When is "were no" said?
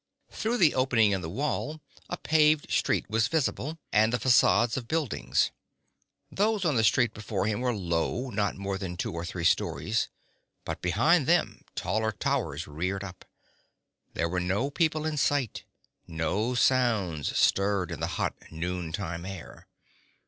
14.27-14.71